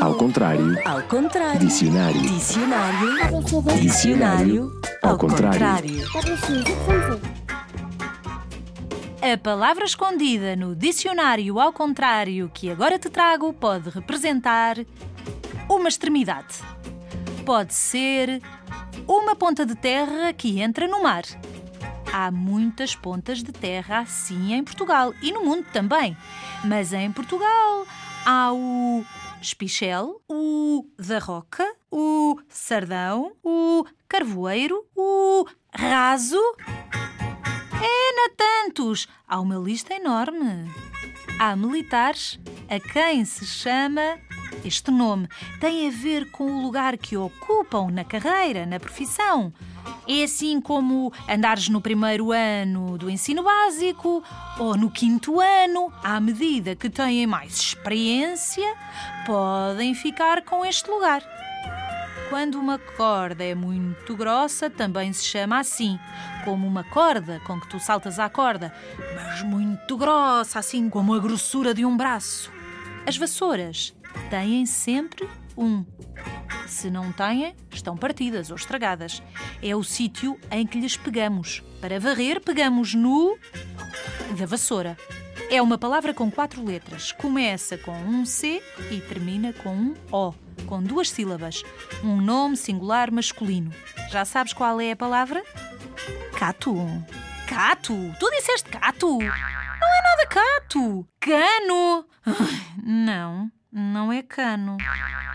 [0.00, 0.76] Ao contrário.
[0.86, 1.60] Ao contrário.
[1.60, 2.20] Dicionário.
[2.20, 3.80] Dicionário.
[3.80, 4.80] Dicionário.
[5.02, 6.04] Ao contrário.
[9.22, 14.76] A palavra escondida no dicionário ao contrário que agora te trago pode representar
[15.68, 16.56] uma extremidade.
[17.44, 18.40] Pode ser
[19.06, 21.24] uma ponta de terra que entra no mar.
[22.12, 26.16] Há muitas pontas de terra assim em Portugal e no mundo também.
[26.64, 27.86] Mas em Portugal
[28.24, 29.04] há o
[29.40, 36.40] espichel, o da roca, o sardão, o carvoeiro, o raso.
[37.82, 39.08] É, na tantos!
[39.26, 40.70] Há uma lista enorme.
[41.38, 42.38] Há militares
[42.68, 44.18] a quem se chama
[44.64, 45.28] este nome.
[45.60, 49.52] Tem a ver com o lugar que ocupam na carreira, na profissão.
[50.06, 54.22] É assim como andares no primeiro ano do ensino básico
[54.58, 58.74] ou no quinto ano, à medida que têm mais experiência,
[59.26, 61.22] podem ficar com este lugar.
[62.28, 65.98] Quando uma corda é muito grossa, também se chama assim,
[66.44, 68.72] como uma corda com que tu saltas à corda,
[69.16, 72.52] mas muito grossa, assim como a grossura de um braço.
[73.04, 73.92] As vassouras
[74.28, 75.84] têm sempre um.
[76.66, 79.22] Se não têm, estão partidas ou estragadas.
[79.62, 81.62] É o sítio em que lhes pegamos.
[81.80, 83.36] Para varrer, pegamos no
[84.38, 84.96] da vassoura.
[85.50, 87.10] É uma palavra com quatro letras.
[87.10, 90.32] Começa com um C e termina com um O,
[90.66, 91.64] com duas sílabas.
[92.04, 93.72] Um nome singular masculino.
[94.10, 95.42] Já sabes qual é a palavra?
[96.38, 96.74] Cato.
[97.48, 97.94] Cato?
[98.20, 99.18] Tu disseste cato?
[99.18, 101.06] Não é nada cato.
[101.18, 102.06] Cano.
[102.84, 104.76] Não, não é cano.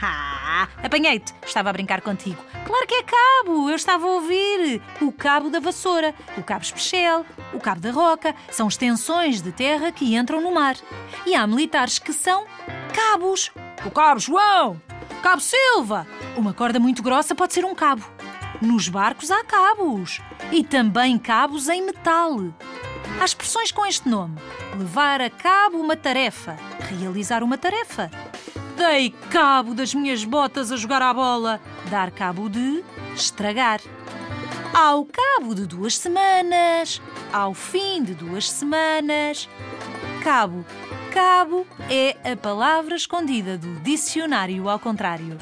[0.00, 1.34] Ah, apanhei-te.
[1.44, 2.42] Estava a brincar contigo.
[2.66, 3.68] Claro que é cabo.
[3.68, 4.80] Eu estava a ouvir.
[5.00, 8.34] O cabo da vassoura, o cabo especial, o cabo da roca.
[8.50, 10.76] São extensões de terra que entram no mar.
[11.26, 12.46] E há militares que são
[12.94, 13.50] cabos.
[13.84, 14.80] O cabo João.
[15.22, 16.06] Cabo Silva.
[16.36, 18.04] Uma corda muito grossa pode ser um cabo.
[18.60, 20.20] Nos barcos há cabos.
[20.50, 22.38] E também cabos em metal.
[23.20, 24.36] Há expressões com este nome:
[24.76, 26.56] levar a cabo uma tarefa,
[26.98, 28.10] realizar uma tarefa.
[28.84, 32.82] Dei cabo das minhas botas a jogar à bola, dar cabo de
[33.14, 33.80] estragar.
[34.74, 37.00] Ao cabo de duas semanas,
[37.32, 39.48] ao fim de duas semanas.
[40.24, 40.66] Cabo.
[41.14, 45.38] Cabo é a palavra escondida do dicionário ao contrário.